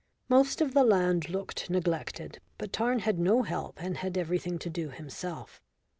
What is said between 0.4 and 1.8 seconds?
of the land looked